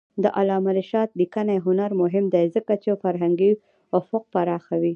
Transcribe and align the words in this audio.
د 0.23 0.25
علامه 0.37 0.71
رشاد 0.79 1.09
لیکنی 1.19 1.57
هنر 1.65 1.91
مهم 2.01 2.25
دی 2.33 2.45
ځکه 2.55 2.73
چې 2.83 2.99
فرهنګي 3.03 3.51
افق 3.99 4.23
پراخوي. 4.33 4.89